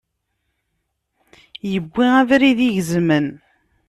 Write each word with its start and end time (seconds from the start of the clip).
Yewwi 1.71 2.05
abrid 2.19 2.53
igezmen. 2.67 3.27